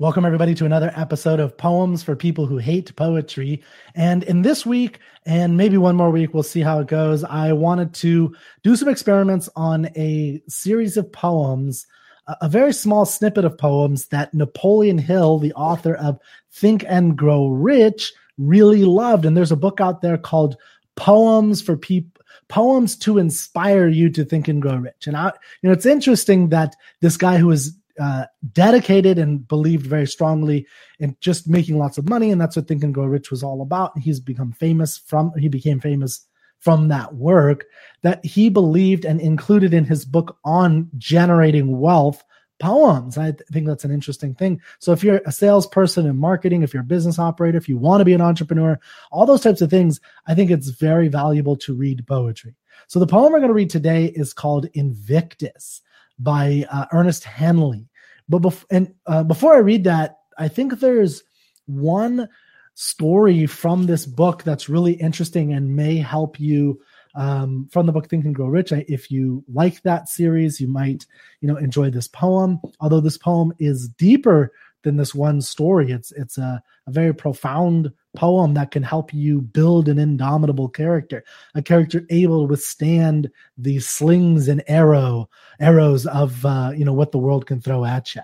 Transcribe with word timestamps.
Welcome, 0.00 0.24
everybody, 0.24 0.56
to 0.56 0.64
another 0.64 0.92
episode 0.96 1.38
of 1.38 1.56
Poems 1.56 2.02
for 2.02 2.16
People 2.16 2.46
Who 2.46 2.58
Hate 2.58 2.96
Poetry. 2.96 3.62
And 3.94 4.24
in 4.24 4.42
this 4.42 4.66
week, 4.66 4.98
and 5.24 5.56
maybe 5.56 5.76
one 5.76 5.94
more 5.94 6.10
week, 6.10 6.34
we'll 6.34 6.42
see 6.42 6.62
how 6.62 6.80
it 6.80 6.88
goes. 6.88 7.22
I 7.22 7.52
wanted 7.52 7.94
to 7.94 8.34
do 8.64 8.74
some 8.74 8.88
experiments 8.88 9.48
on 9.54 9.86
a 9.94 10.42
series 10.48 10.96
of 10.96 11.12
poems, 11.12 11.86
a 12.26 12.48
very 12.48 12.72
small 12.72 13.06
snippet 13.06 13.44
of 13.44 13.56
poems 13.56 14.08
that 14.08 14.34
Napoleon 14.34 14.98
Hill, 14.98 15.38
the 15.38 15.52
author 15.52 15.94
of 15.94 16.18
Think 16.50 16.84
and 16.88 17.16
Grow 17.16 17.46
Rich, 17.46 18.12
really 18.36 18.84
loved. 18.84 19.24
And 19.24 19.36
there's 19.36 19.52
a 19.52 19.56
book 19.56 19.80
out 19.80 20.02
there 20.02 20.18
called 20.18 20.56
Poems 20.96 21.62
for 21.62 21.76
People 21.76 22.10
poems 22.48 22.94
to 22.94 23.18
inspire 23.18 23.88
you 23.88 24.10
to 24.10 24.24
think 24.24 24.48
and 24.48 24.60
grow 24.60 24.76
rich. 24.76 25.06
And 25.06 25.16
I, 25.16 25.28
you 25.62 25.68
know, 25.68 25.72
it's 25.72 25.86
interesting 25.86 26.50
that 26.50 26.76
this 27.00 27.16
guy 27.16 27.38
who 27.38 27.46
was 27.46 27.74
uh, 28.00 28.24
dedicated 28.52 29.18
and 29.18 29.46
believed 29.46 29.86
very 29.86 30.06
strongly 30.06 30.66
in 30.98 31.16
just 31.20 31.48
making 31.48 31.78
lots 31.78 31.98
of 31.98 32.08
money, 32.08 32.30
and 32.30 32.40
that's 32.40 32.56
what 32.56 32.66
Think 32.66 32.82
and 32.82 32.94
Grow 32.94 33.06
Rich 33.06 33.30
was 33.30 33.42
all 33.42 33.62
about. 33.62 33.98
He's 33.98 34.20
become 34.20 34.52
famous 34.52 34.98
from 34.98 35.32
he 35.38 35.48
became 35.48 35.80
famous 35.80 36.26
from 36.60 36.88
that 36.88 37.14
work 37.14 37.66
that 38.02 38.24
he 38.24 38.48
believed 38.48 39.04
and 39.04 39.20
included 39.20 39.74
in 39.74 39.84
his 39.84 40.04
book 40.04 40.38
on 40.44 40.88
generating 40.96 41.78
wealth 41.78 42.24
poems. 42.58 43.18
I 43.18 43.32
th- 43.32 43.42
think 43.52 43.66
that's 43.66 43.84
an 43.84 43.90
interesting 43.90 44.34
thing. 44.34 44.62
So 44.78 44.92
if 44.92 45.04
you're 45.04 45.20
a 45.26 45.32
salesperson 45.32 46.06
in 46.06 46.16
marketing, 46.16 46.62
if 46.62 46.72
you're 46.72 46.82
a 46.82 46.86
business 46.86 47.18
operator, 47.18 47.58
if 47.58 47.68
you 47.68 47.76
want 47.76 48.00
to 48.00 48.04
be 48.06 48.14
an 48.14 48.22
entrepreneur, 48.22 48.80
all 49.12 49.26
those 49.26 49.42
types 49.42 49.60
of 49.60 49.68
things, 49.68 50.00
I 50.26 50.34
think 50.34 50.50
it's 50.50 50.68
very 50.68 51.08
valuable 51.08 51.56
to 51.58 51.74
read 51.74 52.06
poetry. 52.06 52.54
So 52.86 52.98
the 52.98 53.06
poem 53.06 53.32
we're 53.32 53.40
going 53.40 53.48
to 53.48 53.54
read 53.54 53.70
today 53.70 54.06
is 54.06 54.32
called 54.32 54.66
Invictus 54.72 55.82
by 56.18 56.64
uh, 56.70 56.86
Ernest 56.92 57.24
Henley. 57.24 57.88
But 58.28 58.42
bef- 58.42 58.64
and 58.70 58.94
uh, 59.06 59.24
before 59.24 59.54
I 59.54 59.58
read 59.58 59.84
that, 59.84 60.18
I 60.38 60.48
think 60.48 60.78
there's 60.78 61.22
one 61.66 62.28
story 62.74 63.46
from 63.46 63.86
this 63.86 64.06
book 64.06 64.42
that's 64.42 64.68
really 64.68 64.94
interesting 64.94 65.52
and 65.52 65.76
may 65.76 65.96
help 65.96 66.40
you 66.40 66.80
um, 67.14 67.68
from 67.70 67.86
the 67.86 67.92
book 67.92 68.08
Think 68.08 68.24
and 68.24 68.34
Grow 68.34 68.46
Rich. 68.46 68.72
If 68.72 69.10
you 69.10 69.44
like 69.52 69.82
that 69.82 70.08
series, 70.08 70.60
you 70.60 70.68
might 70.68 71.06
you 71.40 71.48
know 71.48 71.56
enjoy 71.56 71.90
this 71.90 72.08
poem. 72.08 72.60
Although 72.80 73.00
this 73.00 73.18
poem 73.18 73.52
is 73.58 73.88
deeper 73.88 74.52
than 74.84 74.96
this 74.96 75.14
one 75.14 75.40
story, 75.40 75.90
it's 75.90 76.12
it's 76.12 76.38
a, 76.38 76.62
a 76.86 76.90
very 76.90 77.12
profound 77.12 77.92
poem 78.16 78.54
that 78.54 78.70
can 78.70 78.82
help 78.82 79.12
you 79.12 79.40
build 79.40 79.88
an 79.88 79.98
indomitable 79.98 80.68
character, 80.68 81.24
a 81.54 81.62
character 81.62 82.06
able 82.10 82.46
to 82.46 82.50
withstand 82.50 83.30
the 83.58 83.80
slings 83.80 84.46
and 84.46 84.62
arrow 84.68 85.28
arrows 85.58 86.06
of 86.06 86.46
uh, 86.46 86.72
you 86.76 86.84
know 86.84 86.92
what 86.92 87.10
the 87.10 87.18
world 87.18 87.46
can 87.46 87.60
throw 87.60 87.84
at 87.84 88.14
you. 88.14 88.22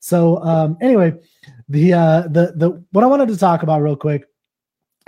So 0.00 0.42
um, 0.42 0.76
anyway, 0.80 1.14
the 1.68 1.94
uh, 1.94 2.22
the 2.22 2.52
the 2.56 2.84
what 2.92 3.04
I 3.04 3.06
wanted 3.06 3.28
to 3.28 3.38
talk 3.38 3.62
about 3.62 3.82
real 3.82 3.96
quick 3.96 4.24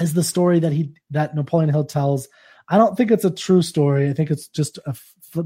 is 0.00 0.14
the 0.14 0.24
story 0.24 0.58
that 0.60 0.72
he 0.72 0.94
that 1.10 1.34
Napoleon 1.34 1.70
Hill 1.70 1.84
tells. 1.84 2.28
I 2.68 2.78
don't 2.78 2.96
think 2.96 3.10
it's 3.10 3.24
a 3.24 3.30
true 3.30 3.60
story. 3.60 4.08
I 4.08 4.14
think 4.14 4.30
it's 4.30 4.48
just 4.48 4.78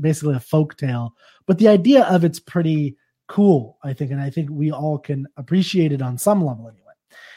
basically 0.01 0.37
a 0.37 0.41
folk 0.41 0.77
tale, 0.77 1.15
but 1.47 1.59
the 1.59 1.69
idea 1.69 2.05
of 2.05 2.25
it's 2.25 2.39
pretty 2.39 2.97
cool. 3.29 3.79
I 3.83 3.93
think, 3.93 4.11
and 4.11 4.21
I 4.21 4.31
think 4.31 4.51
we 4.51 4.71
all 4.71 4.99
can 4.99 5.27
appreciate 5.37 5.93
it 5.93 6.03
on 6.03 6.19
some 6.19 6.45
level 6.45 6.69
anyway. 6.69 6.83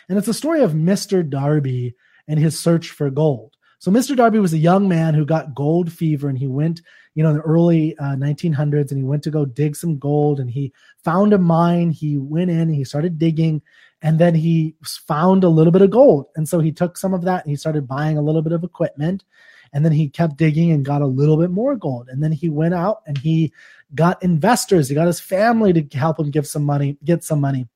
And 0.08 0.18
it's 0.18 0.28
a 0.28 0.34
story 0.34 0.62
of 0.62 0.74
Mr. 0.74 1.28
Darby 1.28 1.96
and 2.28 2.40
his 2.40 2.60
search 2.60 2.92
for 2.92 3.10
gold. 3.10 3.56
So 3.80 3.92
Mr. 3.92 4.16
Darby 4.16 4.40
was 4.40 4.54
a 4.54 4.58
young 4.58 4.90
man 4.90 5.14
who 5.14 5.26
got 5.26 5.56
gold 5.56 5.92
fever 5.92 6.28
and 6.28 6.38
he 6.38 6.48
went, 6.48 6.82
you 7.16 7.24
know, 7.24 7.30
in 7.30 7.38
the 7.38 7.42
early 7.44 7.98
uh, 7.98 8.16
1900s 8.16 8.92
and 8.92 8.98
he 8.98 9.04
went 9.04 9.24
to 9.24 9.32
go 9.32 9.46
dig 9.46 9.76
some 9.76 9.98
gold 9.98 10.40
and 10.40 10.50
he 10.50 10.74
found 11.04 11.32
a 11.32 11.38
mine. 11.38 11.92
He 11.92 12.18
went 12.18 12.52
in 12.52 12.74
he 12.74 12.84
started 12.84 13.18
digging 13.18 13.62
and 14.02 14.20
then 14.20 14.36
he 14.36 14.76
found 14.84 15.44
a 15.44 15.50
little 15.50 15.72
bit 15.72 15.82
of 15.82 15.92
gold. 15.92 16.26
And 16.36 16.48
so 16.48 16.60
he 16.60 16.72
took 16.72 16.98
some 16.98 17.14
of 17.14 17.22
that 17.24 17.46
and 17.46 17.50
he 17.50 17.56
started 17.56 17.88
buying 17.88 18.18
a 18.18 18.22
little 18.22 18.42
bit 18.42 18.54
of 18.54 18.64
equipment 18.64 19.24
and 19.74 19.86
then 19.86 19.92
he 19.92 20.10
kept 20.10 20.38
digging 20.38 20.72
and 20.72 20.86
got 20.86 21.02
a 21.02 21.08
little 21.08 21.38
bit 21.38 21.52
more 21.52 21.76
gold. 21.76 22.10
And 22.10 22.24
then 22.24 22.32
he 22.32 22.50
went 22.50 22.74
out 22.74 23.02
and 23.06 23.18
he 23.18 23.54
got 23.96 24.22
investors. 24.24 24.90
He 24.90 24.96
got 24.96 25.08
his 25.08 25.20
family 25.20 25.74
to 25.74 25.98
help 25.98 26.20
him 26.20 26.32
give 26.32 26.48
some 26.48 26.64
money, 26.64 26.98
get 27.04 27.24
some 27.24 27.40
money. 27.40 27.68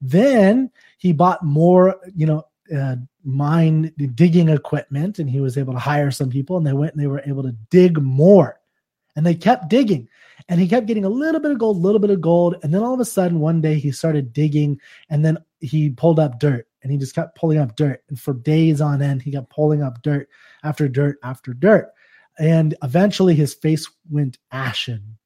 Then 0.00 0.70
he 0.98 1.12
bought 1.12 1.44
more, 1.44 1.96
you 2.14 2.26
know, 2.26 2.46
uh, 2.74 2.96
mine 3.24 3.92
digging 4.14 4.48
equipment 4.48 5.18
and 5.18 5.30
he 5.30 5.40
was 5.40 5.56
able 5.56 5.72
to 5.72 5.78
hire 5.78 6.10
some 6.10 6.30
people 6.30 6.56
and 6.56 6.66
they 6.66 6.72
went 6.72 6.94
and 6.94 7.02
they 7.02 7.06
were 7.06 7.22
able 7.26 7.42
to 7.42 7.56
dig 7.70 8.00
more. 8.00 8.60
And 9.14 9.24
they 9.24 9.34
kept 9.34 9.68
digging 9.68 10.08
and 10.48 10.60
he 10.60 10.68
kept 10.68 10.86
getting 10.86 11.04
a 11.04 11.08
little 11.08 11.40
bit 11.40 11.50
of 11.50 11.58
gold, 11.58 11.76
a 11.76 11.80
little 11.80 11.98
bit 11.98 12.10
of 12.10 12.20
gold. 12.20 12.56
And 12.62 12.72
then 12.72 12.82
all 12.82 12.94
of 12.94 13.00
a 13.00 13.04
sudden, 13.04 13.40
one 13.40 13.60
day 13.60 13.78
he 13.78 13.90
started 13.90 14.32
digging 14.32 14.80
and 15.08 15.24
then 15.24 15.38
he 15.60 15.90
pulled 15.90 16.20
up 16.20 16.38
dirt 16.38 16.68
and 16.86 16.92
he 16.92 16.98
just 16.98 17.16
kept 17.16 17.36
pulling 17.36 17.58
up 17.58 17.74
dirt. 17.74 18.04
And 18.08 18.18
for 18.18 18.32
days 18.32 18.80
on 18.80 19.02
end, 19.02 19.20
he 19.20 19.32
kept 19.32 19.50
pulling 19.50 19.82
up 19.82 20.02
dirt 20.02 20.28
after 20.62 20.86
dirt 20.86 21.18
after 21.24 21.52
dirt. 21.52 21.90
And 22.38 22.76
eventually 22.84 23.34
his 23.34 23.54
face 23.54 23.90
went 24.08 24.38
ashen 24.52 25.18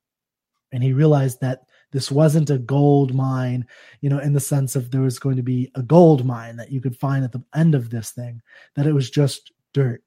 and 0.73 0.83
he 0.83 0.95
realized 0.95 1.43
that 1.43 1.65
this 1.93 2.11
wasn't 2.11 2.49
a 2.49 2.57
gold 2.57 3.15
mine, 3.15 3.67
you 4.01 4.09
know, 4.09 4.21
in 4.21 4.33
the 4.33 4.41
sense 4.41 4.75
of 4.75 4.91
there 4.91 5.03
was 5.03 5.19
going 5.19 5.37
to 5.37 5.43
be 5.43 5.71
a 5.75 5.83
gold 5.83 6.25
mine 6.25 6.57
that 6.57 6.73
you 6.73 6.81
could 6.81 6.97
find 6.97 7.25
at 7.25 7.33
the 7.33 7.45
end 7.55 7.75
of 7.75 7.91
this 7.91 8.13
thing, 8.13 8.41
that 8.75 8.87
it 8.87 8.95
was 8.95 9.11
just 9.11 9.53
dirt, 9.75 10.03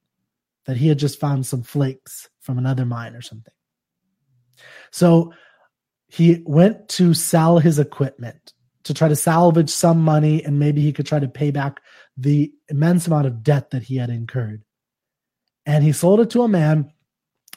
that 0.66 0.78
he 0.78 0.88
had 0.88 0.98
just 0.98 1.20
found 1.20 1.46
some 1.46 1.62
flakes 1.62 2.30
from 2.40 2.58
another 2.58 2.84
mine 2.84 3.14
or 3.14 3.22
something. 3.22 3.54
So 4.90 5.34
he 6.08 6.42
went 6.48 6.90
to 6.90 7.14
sell 7.14 7.60
his 7.60 7.78
equipment 7.78 8.54
to 8.84 8.94
try 8.94 9.08
to 9.08 9.16
salvage 9.16 9.70
some 9.70 10.02
money 10.02 10.44
and 10.44 10.60
maybe 10.60 10.82
he 10.82 10.94
could 10.94 11.06
try 11.06 11.20
to 11.20 11.28
pay 11.28 11.52
back 11.52 11.82
the 12.18 12.52
immense 12.70 13.08
amount 13.08 13.28
of 13.28 13.44
debt 13.44 13.72
that 13.72 13.84
he 13.84 13.96
had 13.98 14.10
incurred. 14.10 14.64
And 15.66 15.84
he 15.84 15.92
sold 15.92 16.20
it 16.20 16.30
to 16.32 16.44
a 16.44 16.48
man. 16.48 16.92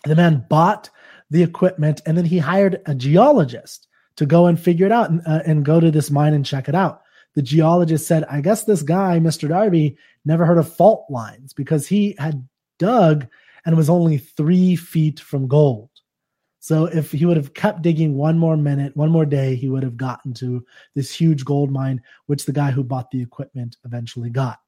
The 0.04 0.16
man 0.16 0.46
bought 0.48 0.90
the 1.30 1.42
equipment 1.42 2.00
and 2.06 2.16
then 2.16 2.24
he 2.24 2.38
hired 2.38 2.80
a 2.86 2.94
geologist 2.94 3.88
to 4.16 4.26
go 4.26 4.46
and 4.46 4.58
figure 4.58 4.86
it 4.86 4.92
out 4.92 5.10
and, 5.10 5.20
uh, 5.26 5.42
and 5.44 5.64
go 5.64 5.80
to 5.80 5.90
this 5.90 6.10
mine 6.10 6.34
and 6.34 6.46
check 6.46 6.68
it 6.68 6.74
out. 6.74 7.02
The 7.34 7.42
geologist 7.42 8.06
said, 8.06 8.24
I 8.24 8.40
guess 8.40 8.64
this 8.64 8.82
guy, 8.82 9.18
Mr. 9.18 9.48
Darby, 9.48 9.98
never 10.24 10.46
heard 10.46 10.58
of 10.58 10.74
fault 10.74 11.06
lines 11.10 11.52
because 11.52 11.86
he 11.86 12.14
had 12.18 12.48
dug 12.78 13.26
and 13.66 13.76
was 13.76 13.90
only 13.90 14.18
three 14.18 14.76
feet 14.76 15.20
from 15.20 15.48
gold. 15.48 15.90
So 16.66 16.86
if 16.86 17.12
he 17.12 17.24
would 17.26 17.36
have 17.36 17.54
kept 17.54 17.82
digging 17.82 18.16
one 18.16 18.36
more 18.36 18.56
minute, 18.56 18.96
one 18.96 19.12
more 19.12 19.24
day, 19.24 19.54
he 19.54 19.68
would 19.68 19.84
have 19.84 19.96
gotten 19.96 20.34
to 20.34 20.66
this 20.96 21.14
huge 21.14 21.44
gold 21.44 21.70
mine, 21.70 22.02
which 22.26 22.44
the 22.44 22.52
guy 22.52 22.72
who 22.72 22.82
bought 22.82 23.12
the 23.12 23.22
equipment 23.22 23.76
eventually 23.84 24.30
got. 24.30 24.58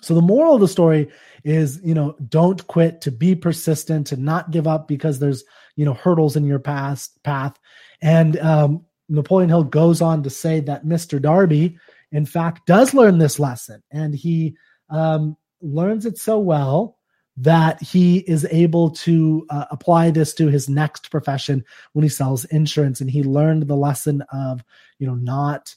So 0.00 0.14
the 0.14 0.22
moral 0.22 0.54
of 0.54 0.60
the 0.60 0.68
story 0.68 1.08
is, 1.42 1.80
you 1.82 1.92
know, 1.92 2.14
don't 2.28 2.64
quit, 2.68 3.00
to 3.00 3.10
be 3.10 3.34
persistent, 3.34 4.06
to 4.06 4.16
not 4.16 4.52
give 4.52 4.68
up 4.68 4.86
because 4.86 5.18
there's, 5.18 5.42
you 5.74 5.84
know, 5.84 5.94
hurdles 5.94 6.36
in 6.36 6.44
your 6.44 6.60
past 6.60 7.20
path. 7.24 7.58
And 8.00 8.38
um, 8.38 8.84
Napoleon 9.08 9.48
Hill 9.48 9.64
goes 9.64 10.00
on 10.00 10.22
to 10.22 10.30
say 10.30 10.60
that 10.60 10.86
Mr. 10.86 11.20
Darby, 11.20 11.78
in 12.12 12.26
fact, 12.26 12.64
does 12.64 12.94
learn 12.94 13.18
this 13.18 13.40
lesson, 13.40 13.82
and 13.90 14.14
he 14.14 14.56
um, 14.88 15.36
learns 15.60 16.06
it 16.06 16.16
so 16.16 16.38
well 16.38 16.97
that 17.40 17.80
he 17.80 18.18
is 18.18 18.46
able 18.50 18.90
to 18.90 19.46
uh, 19.50 19.66
apply 19.70 20.10
this 20.10 20.34
to 20.34 20.48
his 20.48 20.68
next 20.68 21.10
profession 21.10 21.64
when 21.92 22.02
he 22.02 22.08
sells 22.08 22.44
insurance. 22.46 23.00
And 23.00 23.08
he 23.08 23.22
learned 23.22 23.68
the 23.68 23.76
lesson 23.76 24.22
of, 24.32 24.64
you 24.98 25.06
know, 25.06 25.14
not 25.14 25.74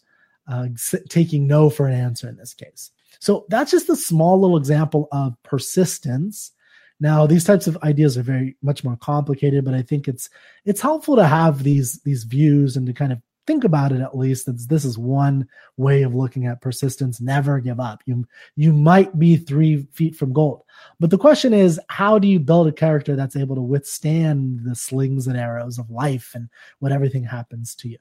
uh, 0.47 0.67
taking 1.07 1.45
no 1.45 1.69
for 1.69 1.87
an 1.87 1.93
answer 1.93 2.27
in 2.27 2.35
this 2.35 2.53
case. 2.53 2.91
So 3.19 3.45
that's 3.49 3.69
just 3.69 3.89
a 3.89 3.95
small 3.95 4.41
little 4.41 4.57
example 4.57 5.07
of 5.11 5.35
persistence. 5.43 6.51
Now, 6.99 7.27
these 7.27 7.43
types 7.43 7.67
of 7.67 7.77
ideas 7.83 8.17
are 8.17 8.23
very 8.23 8.57
much 8.63 8.83
more 8.83 8.97
complicated, 8.97 9.63
but 9.63 9.75
I 9.75 9.83
think 9.83 10.07
it's 10.07 10.29
it's 10.65 10.81
helpful 10.81 11.15
to 11.15 11.27
have 11.27 11.63
these 11.63 11.99
these 12.01 12.23
views 12.23 12.75
and 12.75 12.87
to 12.87 12.93
kind 12.93 13.11
of 13.11 13.21
think 13.47 13.63
about 13.63 13.91
it 13.91 14.01
at 14.01 14.17
least 14.17 14.47
this 14.69 14.85
is 14.85 14.97
one 14.97 15.47
way 15.77 16.03
of 16.03 16.13
looking 16.13 16.45
at 16.45 16.61
persistence. 16.61 17.19
Never 17.19 17.59
give 17.59 17.79
up. 17.79 18.01
You 18.05 18.25
you 18.55 18.73
might 18.73 19.17
be 19.17 19.37
three 19.37 19.87
feet 19.93 20.15
from 20.15 20.33
gold. 20.33 20.63
But 20.99 21.09
the 21.09 21.17
question 21.17 21.53
is 21.53 21.79
how 21.89 22.19
do 22.19 22.27
you 22.27 22.39
build 22.39 22.67
a 22.67 22.71
character 22.71 23.15
that's 23.15 23.35
able 23.35 23.55
to 23.55 23.61
withstand 23.61 24.61
the 24.63 24.75
slings 24.75 25.27
and 25.27 25.37
arrows 25.37 25.79
of 25.79 25.89
life 25.89 26.31
and 26.35 26.49
what 26.79 26.91
everything 26.91 27.23
happens 27.23 27.75
to 27.75 27.89
you? 27.89 27.97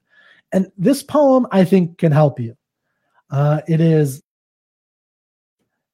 And 0.52 0.70
this 0.76 1.02
poem 1.02 1.46
i 1.52 1.64
think 1.64 1.98
can 1.98 2.12
help 2.12 2.40
you. 2.40 2.56
Uh, 3.30 3.60
it 3.68 3.80
is 3.80 4.22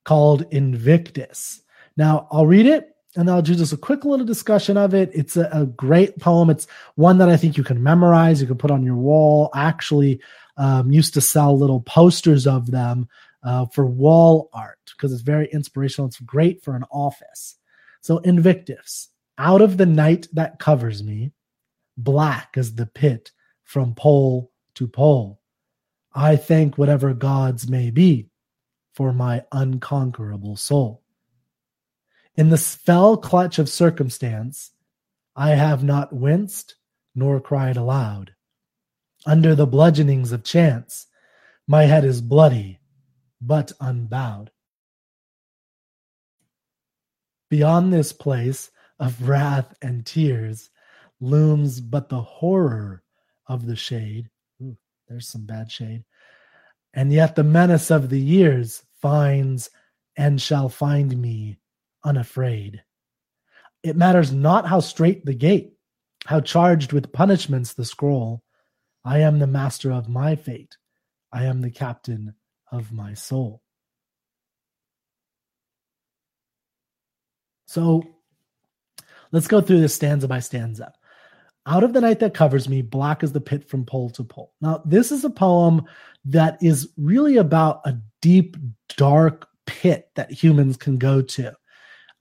called 0.05 0.47
Invictus. 0.50 1.62
Now, 1.97 2.29
I'll 2.31 2.47
read 2.47 2.67
it 2.67 2.95
and 3.17 3.31
I'll 3.31 3.43
do 3.43 3.55
just 3.55 3.73
a 3.73 3.79
quick 3.79 4.05
little 4.05 4.27
discussion 4.27 4.77
of 4.77 4.95
it. 4.95 5.11
It's 5.15 5.37
a, 5.37 5.49
a, 5.53 5.67
great 5.67 6.19
poem. 6.19 6.51
It's 6.51 6.67
one 6.95 7.19
that 7.19 7.29
I 7.29 7.37
think 7.37 7.57
you 7.57 7.65
can 7.65 7.83
memorize, 7.83 8.41
you 8.41 8.47
can 8.47 8.59
put 8.59 8.71
on 8.71 8.85
your 8.85 8.97
wall. 8.97 9.51
Actually 9.55 10.21
um, 10.57 10.91
used 10.93 11.15
to 11.15 11.21
sell 11.21 11.59
little 11.59 11.81
posters 11.81 12.47
of 12.47 12.71
them 12.71 13.09
uh, 13.43 13.67
for 13.67 13.87
wall 13.87 14.51
art 14.53 14.79
because 14.97 15.13
it's 15.13 15.23
very 15.23 15.49
inspirational. 15.53 16.09
It's 16.09 16.21
great 16.21 16.63
for 16.63 16.77
an 16.77 16.85
office. 16.91 17.57
So, 18.01 18.19
Invictus, 18.19 19.09
out 19.39 19.63
of 19.63 19.77
the 19.77 19.87
night 19.87 20.29
that 20.33 20.59
covers 20.59 21.03
me, 21.03 21.33
black 21.97 22.55
as 22.57 22.75
the 22.75 22.87
pit 22.87 23.33
from 23.65 23.95
pole 23.95 24.53
to 24.75 24.87
pole. 24.87 25.41
I 26.15 26.37
thank 26.37 26.79
whatever 26.79 27.13
gods 27.15 27.69
may 27.69 27.91
be 27.91 28.29
for 28.95 29.13
my 29.13 29.45
unconquerable 29.53 30.57
soul. 30.57 31.03
In 32.37 32.50
the 32.50 32.59
fell 32.59 33.17
clutch 33.17 33.59
of 33.59 33.69
circumstance, 33.69 34.73
I 35.35 35.50
have 35.50 35.83
not 35.83 36.12
winced 36.12 36.77
nor 37.15 37.41
cried 37.41 37.79
aloud. 37.79 38.35
Under 39.25 39.55
the 39.55 39.67
bludgeonings 39.67 40.33
of 40.33 40.44
chance, 40.44 41.06
my 41.67 41.85
head 41.85 42.05
is 42.05 42.21
bloody, 42.21 42.79
but 43.41 43.73
unbowed. 43.81 44.50
Beyond 47.49 47.93
this 47.93 48.12
place 48.12 48.71
of 48.99 49.29
wrath 49.29 49.75
and 49.81 50.05
tears 50.05 50.69
looms 51.21 51.81
but 51.81 52.11
the 52.11 52.21
horror 52.21 53.03
of 53.47 53.67
the 53.67 53.77
shade. 53.77 54.29
Ooh, 54.62 54.77
there's 55.09 55.29
some 55.29 55.47
bad 55.47 55.71
shade. 55.71 56.05
And 56.93 57.12
yet 57.12 57.35
the 57.35 57.44
menace 57.44 57.91
of 57.91 58.11
the 58.11 58.21
years 58.21 58.82
finds 59.00 59.71
and 60.17 60.41
shall 60.41 60.69
find 60.69 61.17
me 61.17 61.59
unafraid. 62.06 62.82
It 63.82 63.97
matters 63.97 64.32
not 64.32 64.67
how 64.67 64.81
straight 64.81 65.25
the 65.25 65.35
gate, 65.35 65.75
how 66.25 66.41
charged 66.41 66.93
with 66.93 67.12
punishments 67.12 67.75
the 67.75 67.85
scroll. 67.85 68.43
I 69.05 69.19
am 69.20 69.38
the 69.38 69.47
master 69.47 69.93
of 69.93 70.08
my 70.08 70.37
fate. 70.37 70.76
I 71.32 71.44
am 71.44 71.61
the 71.61 71.70
captain 71.70 72.35
of 72.73 72.93
my 72.93 73.14
soul. 73.14 73.61
So 77.67 78.03
let's 79.32 79.49
go 79.49 79.61
through 79.61 79.81
this 79.81 79.94
stanza 79.94 80.29
by 80.29 80.41
stanza. 80.41 80.93
Out 81.67 81.82
of 81.82 81.93
the 81.93 82.00
night 82.00 82.20
that 82.20 82.32
covers 82.32 82.69
me, 82.69 82.81
black 82.81 83.25
is 83.25 83.32
the 83.32 83.41
pit 83.41 83.69
from 83.69 83.85
pole 83.85 84.08
to 84.11 84.23
pole. 84.23 84.53
Now, 84.61 84.82
this 84.85 85.11
is 85.11 85.25
a 85.25 85.31
poem 85.31 85.85
that 86.26 86.62
is 86.62 86.88
really 86.97 87.38
about 87.38 87.81
a 87.85 87.99
deep, 88.23 88.56
dark 88.97 89.49
pit 89.67 90.08
that 90.14 90.31
humans 90.31 90.76
can 90.76 90.97
go 90.97 91.23
to. 91.23 91.56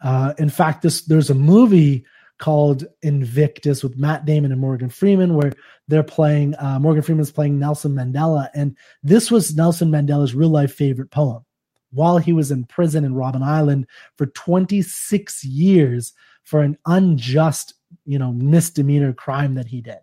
Uh, 0.02 0.34
in 0.38 0.50
fact, 0.50 0.82
this 0.82 1.04
there's 1.06 1.30
a 1.30 1.36
movie 1.36 2.06
called 2.38 2.86
Invictus 3.02 3.84
with 3.84 3.98
Matt 3.98 4.26
Damon 4.26 4.52
and 4.52 4.60
Morgan 4.60 4.90
Freeman, 4.90 5.36
where 5.36 5.54
they're 5.88 6.04
playing 6.04 6.56
uh, 6.60 6.80
Morgan 6.80 7.02
Freeman's 7.02 7.32
playing 7.32 7.60
Nelson 7.60 7.94
Mandela, 7.94 8.50
and 8.54 8.76
this 9.04 9.32
was 9.32 9.56
Nelson 9.56 9.90
Mandela's 9.90 10.36
real 10.36 10.50
life 10.50 10.74
favorite 10.74 11.12
poem. 11.12 11.46
While 11.92 12.18
he 12.18 12.34
was 12.34 12.52
in 12.52 12.66
prison 12.66 13.06
in 13.06 13.14
Robben 13.14 13.44
Island 13.44 13.88
for 14.18 14.26
26 14.26 15.46
years 15.46 16.14
for 16.44 16.62
an 16.62 16.78
unjust, 16.86 17.74
you 18.06 18.20
know, 18.20 18.34
misdemeanor 18.34 19.14
crime 19.14 19.56
that 19.56 19.68
he 19.68 19.80
did, 19.80 20.00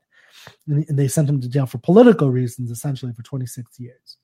and 0.66 0.98
they 0.98 1.08
sent 1.08 1.28
him 1.28 1.40
to 1.40 1.48
jail 1.48 1.66
for 1.66 1.78
political 1.78 2.30
reasons, 2.30 2.70
essentially 2.70 3.12
for 3.12 3.22
26 3.22 3.78
years. 3.78 4.16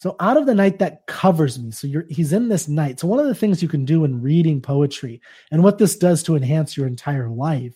So 0.00 0.16
out 0.18 0.38
of 0.38 0.46
the 0.46 0.54
night 0.54 0.78
that 0.78 1.06
covers 1.06 1.58
me. 1.58 1.70
So 1.70 1.86
you're 1.86 2.06
he's 2.08 2.32
in 2.32 2.48
this 2.48 2.68
night. 2.68 2.98
So 2.98 3.06
one 3.06 3.20
of 3.20 3.26
the 3.26 3.34
things 3.34 3.62
you 3.62 3.68
can 3.68 3.84
do 3.84 4.04
in 4.04 4.22
reading 4.22 4.60
poetry 4.60 5.20
and 5.50 5.62
what 5.62 5.76
this 5.76 5.96
does 5.96 6.22
to 6.24 6.36
enhance 6.36 6.76
your 6.76 6.86
entire 6.86 7.28
life 7.28 7.74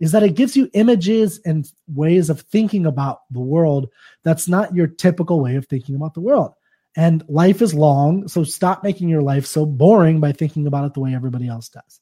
is 0.00 0.10
that 0.10 0.24
it 0.24 0.34
gives 0.34 0.56
you 0.56 0.68
images 0.74 1.40
and 1.44 1.70
ways 1.86 2.28
of 2.28 2.40
thinking 2.40 2.84
about 2.84 3.20
the 3.30 3.40
world 3.40 3.88
that's 4.24 4.48
not 4.48 4.74
your 4.74 4.88
typical 4.88 5.40
way 5.40 5.54
of 5.54 5.66
thinking 5.66 5.94
about 5.94 6.14
the 6.14 6.20
world. 6.20 6.52
And 6.96 7.24
life 7.28 7.62
is 7.62 7.72
long, 7.72 8.26
so 8.26 8.42
stop 8.42 8.82
making 8.82 9.08
your 9.08 9.22
life 9.22 9.46
so 9.46 9.64
boring 9.64 10.18
by 10.20 10.32
thinking 10.32 10.66
about 10.66 10.84
it 10.84 10.94
the 10.94 11.00
way 11.00 11.14
everybody 11.14 11.46
else 11.46 11.68
does. 11.68 12.00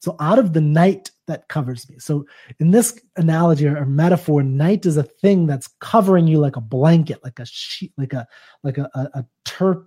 So 0.00 0.16
out 0.20 0.38
of 0.38 0.52
the 0.52 0.60
night 0.60 1.10
that 1.26 1.48
covers 1.48 1.88
me. 1.88 1.98
So 1.98 2.26
in 2.60 2.70
this 2.70 3.00
analogy 3.16 3.66
or, 3.66 3.84
metaphor, 3.86 4.42
night 4.42 4.86
is 4.86 4.96
a 4.96 5.02
thing 5.02 5.46
that's 5.46 5.68
covering 5.80 6.26
you 6.26 6.38
like 6.38 6.56
a 6.56 6.60
blanket, 6.60 7.20
like 7.24 7.38
a 7.38 7.46
sheet, 7.46 7.92
like 7.96 8.12
a 8.12 8.26
like 8.62 8.78
a 8.78 8.88
a, 8.94 9.20
a 9.20 9.26
terp, 9.44 9.84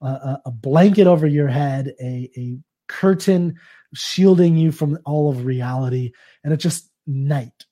a, 0.00 0.38
a 0.46 0.50
blanket 0.50 1.06
over 1.06 1.26
your 1.26 1.48
head, 1.48 1.94
a 2.00 2.30
a 2.36 2.58
curtain 2.88 3.58
shielding 3.94 4.56
you 4.56 4.72
from 4.72 4.98
all 5.04 5.30
of 5.30 5.44
reality, 5.44 6.12
and 6.44 6.52
it's 6.52 6.62
just 6.62 6.90
night, 7.06 7.64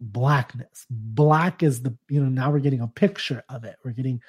blackness. 0.00 0.86
Black 0.90 1.62
is 1.62 1.82
the 1.82 1.96
you 2.08 2.22
know 2.22 2.28
now 2.28 2.50
we're 2.50 2.60
getting 2.60 2.82
a 2.82 2.88
picture 2.88 3.42
of 3.48 3.64
it. 3.64 3.76
We're 3.84 3.92
getting 3.92 4.20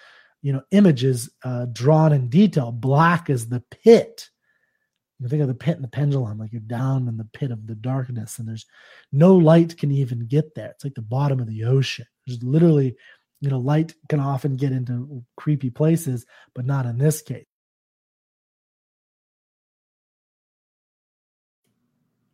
you 0.41 0.53
know 0.53 0.63
images 0.71 1.29
uh, 1.43 1.67
drawn 1.71 2.13
in 2.13 2.29
detail. 2.29 2.71
Black 2.71 3.29
is 3.29 3.49
the 3.49 3.63
pit 3.83 4.29
you 5.19 5.27
think 5.27 5.41
of 5.41 5.47
the 5.47 5.53
pit 5.53 5.75
and 5.75 5.83
the 5.83 5.89
pendulum, 5.89 6.39
like 6.39 6.51
you're 6.53 6.61
down 6.61 7.07
in 7.07 7.17
the 7.17 7.25
pit 7.25 7.51
of 7.51 7.67
the 7.67 7.75
darkness, 7.75 8.39
and 8.39 8.47
there's 8.47 8.65
no 9.11 9.35
light 9.35 9.77
can 9.77 9.91
even 9.91 10.27
get 10.27 10.55
there. 10.55 10.69
It's 10.69 10.83
like 10.83 10.95
the 10.95 11.01
bottom 11.01 11.39
of 11.39 11.47
the 11.47 11.65
ocean. 11.65 12.05
There's 12.25 12.41
literally, 12.41 12.95
you 13.41 13.49
know, 13.49 13.59
light 13.59 13.93
can 14.07 14.21
often 14.21 14.55
get 14.55 14.71
into 14.71 15.23
creepy 15.35 15.69
places, 15.69 16.25
but 16.55 16.65
not 16.65 16.85
in 16.85 16.97
this 16.97 17.21
case. 17.21 17.45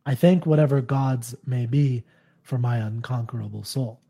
I 0.04 0.14
thank 0.14 0.46
whatever 0.46 0.80
gods 0.80 1.34
may 1.44 1.66
be 1.66 2.04
for 2.42 2.58
my 2.58 2.76
unconquerable 2.76 3.64
soul. 3.64 4.00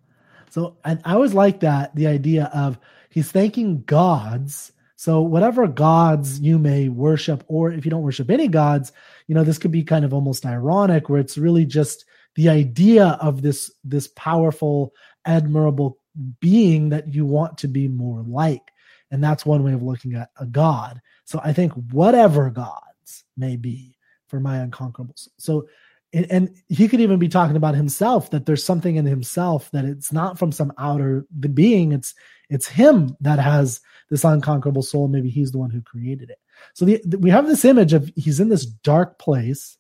So 0.51 0.77
and 0.85 1.01
I 1.05 1.15
always 1.15 1.33
like 1.33 1.61
that 1.61 1.95
the 1.97 2.07
idea 2.07 2.51
of 2.55 2.79
he's 3.09 3.33
thanking 3.33 3.83
gods 3.85 4.73
so, 4.97 5.21
whatever 5.21 5.69
gods 5.69 6.41
you 6.41 6.59
may 6.59 6.89
worship, 6.89 7.45
or 7.49 7.71
if 7.71 7.85
you 7.85 7.91
don't 7.91 8.03
worship 8.03 8.31
any 8.31 8.49
gods, 8.49 8.93
you 9.29 9.35
know, 9.35 9.45
this 9.45 9.59
could 9.59 9.71
be 9.71 9.85
kind 9.85 10.07
of 10.07 10.15
almost 10.15 10.47
ironic 10.47 11.11
where 11.11 11.21
it's 11.21 11.37
really 11.37 11.67
just 11.67 12.07
the 12.35 12.49
idea 12.49 13.19
of 13.21 13.43
this, 13.43 13.71
this 13.85 14.09
powerful, 14.09 14.95
admirable 15.27 15.99
being 16.41 16.89
that 16.89 17.13
you 17.13 17.27
want 17.27 17.59
to 17.59 17.69
be 17.69 17.89
more 17.89 18.23
like. 18.27 18.73
And 19.11 19.23
that's 19.23 19.45
one 19.45 19.63
way 19.63 19.75
of 19.75 19.83
looking 19.83 20.15
at 20.15 20.31
a 20.41 20.47
god. 20.47 21.03
So, 21.27 21.43
I 21.45 21.53
think 21.53 21.75
whatever 21.93 22.49
gods 22.49 23.25
may 23.37 23.57
be 23.57 23.99
for 24.29 24.41
my 24.41 24.67
unconquerables. 24.67 25.29
So, 25.37 25.69
and 26.15 26.57
he 26.69 26.89
could 26.89 27.03
even 27.03 27.19
be 27.19 27.29
talking 27.29 27.57
about 27.57 27.75
himself 27.75 28.31
that 28.31 28.47
there's 28.47 28.65
something 28.65 28.97
in 28.97 29.05
himself 29.05 29.71
that 29.73 29.85
it's 29.85 30.11
not 30.11 30.39
from 30.39 30.53
some 30.53 30.73
outer 30.79 31.27
the 31.39 31.49
being 31.49 31.93
it's 31.93 32.15
it's 32.49 32.67
him 32.67 33.17
that 33.21 33.39
has 33.39 33.81
this 34.11 34.25
unconquerable 34.25 34.83
soul. 34.83 35.09
Maybe 35.09 35.31
he's 35.31 35.53
the 35.53 35.59
one 35.59 35.71
who 35.71 35.81
created 35.83 36.31
it. 36.31 36.39
So 36.75 36.85
the, 36.85 37.01
the, 37.05 37.19
we 37.19 37.31
have 37.31 37.47
this 37.47 37.65
image 37.65 37.93
of 37.93 38.11
he's 38.17 38.41
in 38.41 38.49
this 38.49 38.67
dark 38.67 39.19
place 39.19 39.77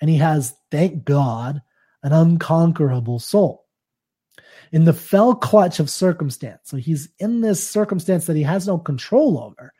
and 0.00 0.10
he 0.10 0.16
has, 0.18 0.54
thank 0.70 1.04
God, 1.04 1.62
an 2.02 2.12
unconquerable 2.12 3.18
soul 3.18 3.62
in 4.72 4.84
the 4.84 4.92
fell 4.92 5.34
clutch 5.34 5.78
of 5.78 5.90
circumstance. 5.90 6.60
So 6.64 6.76
he's 6.76 7.08
in 7.18 7.40
this 7.40 7.68
circumstance 7.68 8.26
that 8.26 8.36
he 8.36 8.42
has 8.42 8.66
no 8.66 8.78
control 8.78 9.38
over. 9.38 9.72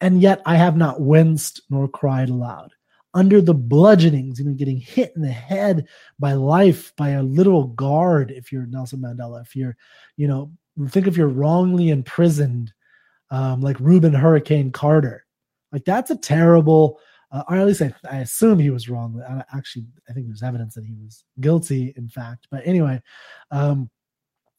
And 0.00 0.22
yet 0.22 0.40
I 0.46 0.56
have 0.56 0.76
not 0.76 1.00
winced 1.00 1.62
nor 1.68 1.88
cried 1.88 2.28
aloud. 2.28 2.72
Under 3.14 3.40
the 3.40 3.54
bludgeonings, 3.54 4.38
you 4.38 4.44
know, 4.44 4.52
getting 4.52 4.76
hit 4.76 5.12
in 5.16 5.22
the 5.22 5.28
head 5.28 5.88
by 6.18 6.34
life, 6.34 6.94
by 6.96 7.10
a 7.10 7.22
literal 7.22 7.64
guard, 7.64 8.30
if 8.30 8.52
you're 8.52 8.66
Nelson 8.66 9.00
Mandela, 9.00 9.42
if 9.42 9.56
you're, 9.56 9.76
you 10.16 10.28
know, 10.28 10.52
think 10.86 11.06
if 11.06 11.16
you're 11.16 11.28
wrongly 11.28 11.90
imprisoned 11.90 12.72
um, 13.30 13.60
like 13.60 13.78
Rubin 13.80 14.14
Hurricane 14.14 14.70
Carter. 14.70 15.24
Like 15.72 15.84
that's 15.84 16.10
a 16.10 16.16
terrible, 16.16 16.98
uh, 17.30 17.42
or 17.48 17.56
at 17.56 17.66
least 17.66 17.82
I, 17.82 17.92
I 18.10 18.18
assume 18.18 18.58
he 18.58 18.70
was 18.70 18.88
wrong. 18.88 19.22
I, 19.28 19.44
actually, 19.56 19.86
I 20.08 20.12
think 20.12 20.26
there's 20.26 20.42
evidence 20.42 20.74
that 20.74 20.84
he 20.84 20.94
was 20.94 21.24
guilty, 21.40 21.92
in 21.96 22.08
fact. 22.08 22.46
But 22.50 22.66
anyway, 22.66 23.02
um, 23.50 23.90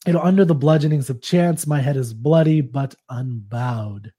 you 0.06 0.14
know, 0.14 0.22
under 0.22 0.46
the 0.46 0.56
bludgeonings 0.56 1.10
of 1.10 1.22
chance, 1.22 1.68
my 1.68 1.80
head 1.80 1.98
is 1.98 2.14
bloody 2.14 2.62
but 2.62 2.96
unbowed. 3.10 4.12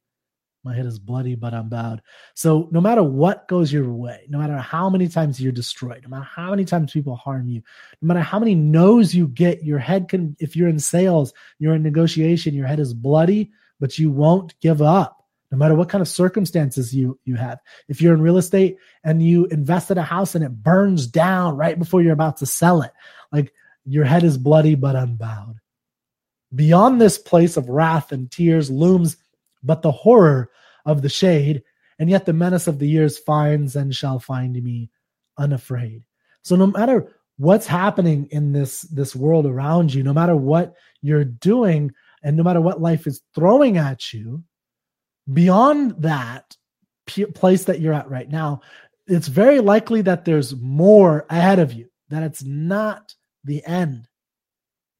My 0.62 0.74
head 0.74 0.86
is 0.86 0.98
bloody 0.98 1.34
but 1.34 1.54
unbowed. 1.54 2.02
So 2.34 2.68
no 2.70 2.80
matter 2.80 3.02
what 3.02 3.48
goes 3.48 3.72
your 3.72 3.90
way, 3.92 4.26
no 4.28 4.38
matter 4.38 4.58
how 4.58 4.90
many 4.90 5.08
times 5.08 5.40
you're 5.40 5.52
destroyed, 5.52 6.02
no 6.02 6.10
matter 6.10 6.28
how 6.30 6.50
many 6.50 6.64
times 6.64 6.92
people 6.92 7.16
harm 7.16 7.48
you, 7.48 7.62
no 8.02 8.08
matter 8.08 8.20
how 8.20 8.38
many 8.38 8.54
no's 8.54 9.14
you 9.14 9.28
get, 9.28 9.64
your 9.64 9.78
head 9.78 10.08
can, 10.08 10.36
if 10.38 10.56
you're 10.56 10.68
in 10.68 10.78
sales, 10.78 11.32
you're 11.58 11.74
in 11.74 11.82
negotiation, 11.82 12.54
your 12.54 12.66
head 12.66 12.80
is 12.80 12.92
bloody 12.92 13.50
but 13.80 13.98
you 13.98 14.10
won't 14.10 14.58
give 14.60 14.82
up 14.82 15.24
no 15.50 15.58
matter 15.58 15.74
what 15.74 15.88
kind 15.88 16.02
of 16.02 16.08
circumstances 16.08 16.94
you 16.94 17.18
you 17.24 17.34
have 17.34 17.58
if 17.88 18.00
you're 18.00 18.14
in 18.14 18.22
real 18.22 18.36
estate 18.36 18.76
and 19.02 19.22
you 19.22 19.46
invest 19.46 19.90
in 19.90 19.98
a 19.98 20.02
house 20.02 20.34
and 20.34 20.44
it 20.44 20.62
burns 20.62 21.06
down 21.06 21.56
right 21.56 21.78
before 21.78 22.02
you're 22.02 22.12
about 22.12 22.36
to 22.36 22.46
sell 22.46 22.82
it 22.82 22.92
like 23.32 23.52
your 23.84 24.04
head 24.04 24.22
is 24.22 24.38
bloody 24.38 24.74
but 24.74 24.94
unbowed 24.94 25.58
beyond 26.54 27.00
this 27.00 27.18
place 27.18 27.56
of 27.56 27.68
wrath 27.68 28.12
and 28.12 28.30
tears 28.30 28.70
looms 28.70 29.16
but 29.62 29.82
the 29.82 29.92
horror 29.92 30.50
of 30.86 31.02
the 31.02 31.08
shade 31.08 31.62
and 31.98 32.08
yet 32.08 32.26
the 32.26 32.32
menace 32.32 32.66
of 32.66 32.78
the 32.78 32.88
years 32.88 33.18
finds 33.18 33.76
and 33.76 33.94
shall 33.94 34.18
find 34.18 34.60
me 34.62 34.90
unafraid 35.38 36.02
so 36.42 36.56
no 36.56 36.66
matter 36.66 37.12
what's 37.36 37.66
happening 37.66 38.26
in 38.30 38.52
this 38.52 38.82
this 38.82 39.14
world 39.16 39.46
around 39.46 39.92
you 39.92 40.02
no 40.02 40.12
matter 40.12 40.36
what 40.36 40.74
you're 41.02 41.24
doing 41.24 41.92
and 42.22 42.36
no 42.36 42.42
matter 42.42 42.60
what 42.60 42.80
life 42.80 43.06
is 43.06 43.22
throwing 43.34 43.78
at 43.78 44.12
you, 44.12 44.44
beyond 45.32 46.02
that 46.02 46.56
place 47.34 47.64
that 47.64 47.80
you're 47.80 47.94
at 47.94 48.10
right 48.10 48.28
now, 48.28 48.60
it's 49.06 49.28
very 49.28 49.60
likely 49.60 50.02
that 50.02 50.24
there's 50.24 50.54
more 50.56 51.26
ahead 51.30 51.58
of 51.58 51.72
you, 51.72 51.88
that 52.10 52.22
it's 52.22 52.44
not 52.44 53.14
the 53.44 53.64
end, 53.64 54.06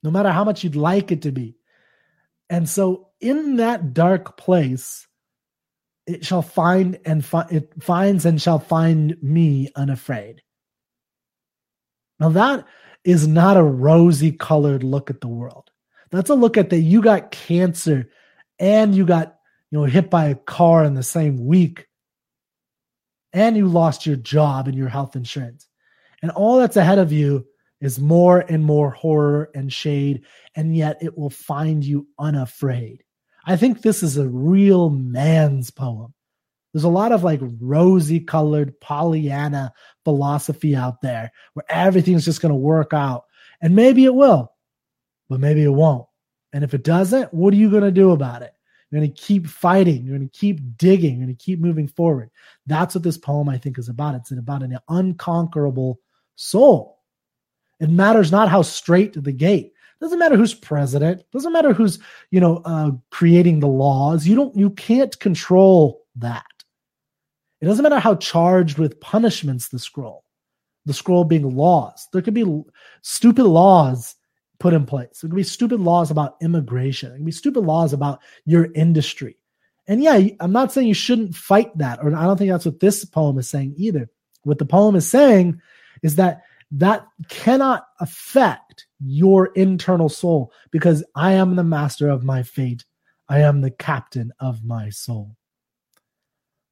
no 0.03 0.11
matter 0.11 0.31
how 0.31 0.45
much 0.45 0.65
you'd 0.65 0.77
like 0.77 1.13
it 1.13 1.23
to 1.23 1.33
be. 1.33 1.57
And 2.51 2.69
so 2.69 3.09
in 3.21 3.57
that 3.57 3.95
dark 3.95 4.37
place, 4.37 5.07
it 6.07 6.25
shall 6.25 6.43
find 6.43 6.99
and 7.05 7.25
fi- 7.25 7.47
it 7.51 7.73
finds 7.81 8.27
and 8.27 8.43
shall 8.43 8.59
find 8.59 9.17
me 9.23 9.71
unafraid. 9.77 10.43
Now 12.19 12.31
that 12.31 12.67
is 13.05 13.29
not 13.29 13.57
a 13.57 13.63
rosy 13.63 14.33
colored 14.33 14.83
look 14.83 15.09
at 15.09 15.21
the 15.21 15.29
world. 15.29 15.71
That's 16.11 16.31
a 16.31 16.35
look 16.35 16.59
at 16.59 16.71
that 16.71 16.81
you 16.81 17.01
got 17.01 17.31
cancer 17.31 18.11
and 18.59 18.95
you 18.95 19.07
got 19.07 19.39
you 19.71 19.79
know 19.79 19.85
hit 19.85 20.11
by 20.11 20.27
a 20.27 20.35
car 20.35 20.85
in 20.85 20.95
the 20.95 21.05
same 21.05 21.47
week 21.47 21.87
and 23.33 23.57
you 23.57 23.69
lost 23.69 24.07
your 24.07 24.17
job 24.17 24.67
and 24.67 24.77
your 24.77 24.89
health 24.89 25.15
insurance. 25.15 25.69
And 26.23 26.33
all 26.33 26.59
that's 26.59 26.77
ahead 26.77 26.99
of 26.99 27.13
you 27.13 27.47
is 27.81 27.99
more 27.99 28.41
and 28.49 28.65
more 28.65 28.91
horror 28.91 29.51
and 29.55 29.73
shade, 29.73 30.23
and 30.55 30.77
yet 30.77 30.99
it 31.01 31.17
will 31.17 31.31
find 31.31 31.85
you 31.85 32.07
unafraid. 32.19 33.03
I 33.47 33.57
think 33.57 33.81
this 33.81 34.03
is 34.03 34.17
a 34.17 34.29
real 34.29 34.91
man's 34.91 35.71
poem. 35.71 36.13
There's 36.73 36.85
a 36.85 36.89
lot 36.89 37.13
of 37.13 37.25
like 37.25 37.41
rosy 37.61 38.21
colored 38.21 38.79
Pollyanna 38.81 39.73
philosophy 40.05 40.77
out 40.77 41.01
there 41.01 41.33
where 41.55 41.65
everything's 41.69 42.25
just 42.25 42.41
going 42.41 42.53
to 42.53 42.57
work 42.57 42.93
out. 42.93 43.25
And 43.61 43.75
maybe 43.75 44.05
it 44.05 44.15
will, 44.15 44.53
but 45.29 45.41
maybe 45.41 45.65
it 45.65 45.71
won't. 45.71 46.07
And 46.53 46.63
if 46.63 46.75
it 46.75 46.85
doesn't, 46.85 47.33
what 47.35 47.53
are 47.55 47.57
you 47.57 47.71
going 47.71 47.83
to 47.83 47.91
do 47.91 48.13
about 48.13 48.43
it? 48.43 48.53
You're 48.91 49.01
going 49.01 49.13
to 49.13 49.21
keep 49.21 49.47
fighting. 49.47 50.05
You're 50.05 50.17
going 50.17 50.29
to 50.29 50.39
keep 50.39 50.77
digging. 50.77 51.17
You're 51.17 51.27
going 51.27 51.37
to 51.37 51.45
keep 51.45 51.61
moving 51.61 51.89
forward. 51.89 52.31
That's 52.67 52.95
what 52.95 53.05
this 53.05 53.19
poem, 53.19 53.49
I 53.49 53.59
think, 53.59 53.79
is 53.79 53.89
about. 53.89 54.15
It's 54.15 54.31
about 54.31 54.63
an 54.63 54.79
unconquerable 54.89 56.01
soul. 56.37 57.00
It 57.81 57.91
matters 57.91 58.31
not 58.31 58.49
how 58.49 58.63
straight 58.63 59.15
the 59.15 59.33
gate. 59.33 59.73
Doesn't 60.01 60.19
matter 60.19 60.37
who's 60.37 60.55
president. 60.55 61.25
Doesn't 61.33 61.53
matter 61.53 61.73
who's 61.73 61.99
you 62.31 62.41
know 62.41 62.63
uh, 62.65 62.93
creating 63.11 63.61
the 63.61 63.69
laws. 63.69 64.27
You 64.27 64.35
don't. 64.35 64.57
You 64.57 64.71
can't 64.71 65.19
control 65.19 66.03
that. 66.17 66.45
It 67.61 67.67
doesn't 67.67 67.83
matter 67.83 67.99
how 67.99 68.15
charged 68.15 68.79
with 68.79 69.01
punishments 69.01 69.69
the 69.69 69.79
scroll. 69.79 70.25
The 70.87 70.95
scroll 70.95 71.25
being 71.25 71.55
laws. 71.55 72.09
There 72.13 72.23
could 72.23 72.35
be 72.35 72.63
stupid 73.03 73.45
laws 73.45 74.15
put 74.59 74.73
in 74.73 74.87
place. 74.87 75.21
There 75.21 75.29
could 75.29 75.37
be 75.37 75.43
stupid 75.43 75.81
laws 75.81 76.11
about 76.11 76.37
immigration. 76.41 77.11
There 77.11 77.19
could 77.19 77.27
be 77.27 77.33
stupid 77.33 77.65
laws 77.65 77.93
about 77.93 78.21
your 78.47 78.73
industry. 78.73 79.37
And 79.87 80.03
yeah, 80.03 80.29
I'm 80.41 80.53
not 80.53 80.73
saying 80.73 80.89
you 80.89 80.95
shouldn't 80.95 81.35
fight 81.35 81.77
that, 81.79 81.99
or 82.03 82.15
I 82.15 82.25
don't 82.25 82.39
think 82.39 82.51
that's 82.51 82.65
what 82.65 82.81
this 82.81 83.05
poem 83.05 83.39
is 83.39 83.49
saying 83.49 83.75
either. 83.77 84.09
What 84.45 84.59
the 84.59 84.65
poem 84.65 84.97
is 84.97 85.11
saying 85.11 85.61
is 86.03 86.17
that 86.17 86.43
that 86.73 87.07
cannot 87.29 87.87
affect 87.99 88.87
your 89.01 89.47
internal 89.55 90.09
soul 90.09 90.53
because 90.71 91.05
I 91.15 91.33
am 91.33 91.57
the 91.57 91.65
master 91.65 92.09
of 92.09 92.25
my 92.25 92.43
fate. 92.43 92.85
I 93.29 93.41
am 93.41 93.61
the 93.61 93.71
captain 93.71 94.33
of 94.41 94.65
my 94.65 94.91
soul. 94.91 95.37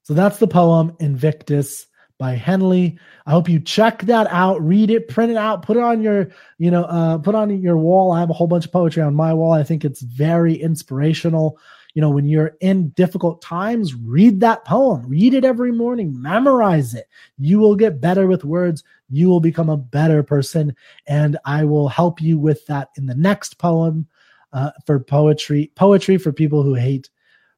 So 0.02 0.14
that's 0.14 0.38
the 0.38 0.46
poem 0.46 0.96
Invictus 1.00 1.86
by 2.18 2.32
Henley. 2.32 2.98
I 3.26 3.30
hope 3.30 3.48
you 3.48 3.60
check 3.60 4.02
that 4.02 4.26
out, 4.28 4.60
read 4.60 4.90
it, 4.90 5.08
print 5.08 5.30
it 5.30 5.36
out, 5.36 5.62
put 5.62 5.76
it 5.76 5.82
on 5.82 6.02
your, 6.02 6.30
you 6.58 6.70
know, 6.70 6.84
uh, 6.84 7.18
put 7.18 7.34
on 7.34 7.62
your 7.62 7.78
wall. 7.78 8.12
I 8.12 8.20
have 8.20 8.30
a 8.30 8.34
whole 8.34 8.46
bunch 8.46 8.66
of 8.66 8.72
poetry 8.72 9.02
on 9.02 9.14
my 9.14 9.32
wall. 9.32 9.52
I 9.52 9.62
think 9.62 9.84
it's 9.84 10.00
very 10.00 10.54
inspirational. 10.54 11.58
You 11.94 12.02
know, 12.02 12.10
when 12.10 12.26
you're 12.26 12.56
in 12.60 12.90
difficult 12.90 13.40
times, 13.40 13.94
read 13.94 14.40
that 14.40 14.64
poem, 14.64 15.08
read 15.08 15.34
it 15.34 15.44
every 15.44 15.72
morning, 15.72 16.20
memorize 16.20 16.94
it. 16.94 17.08
You 17.38 17.58
will 17.58 17.76
get 17.76 18.00
better 18.00 18.26
with 18.26 18.44
words. 18.44 18.84
You 19.08 19.28
will 19.28 19.40
become 19.40 19.70
a 19.70 19.76
better 19.76 20.22
person. 20.22 20.74
And 21.06 21.38
I 21.44 21.64
will 21.64 21.88
help 21.88 22.20
you 22.20 22.38
with 22.38 22.66
that 22.66 22.90
in 22.96 23.06
the 23.06 23.14
next 23.14 23.58
poem 23.58 24.06
uh, 24.52 24.70
for 24.86 25.00
poetry, 25.00 25.72
poetry 25.74 26.18
for 26.18 26.32
people 26.32 26.62
who 26.62 26.74
hate 26.74 27.10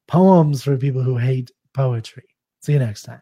poems 0.07 0.63
for 0.63 0.77
people 0.77 1.01
who 1.01 1.17
hate 1.17 1.51
poetry. 1.73 2.25
See 2.61 2.73
you 2.73 2.79
next 2.79 3.03
time. 3.03 3.21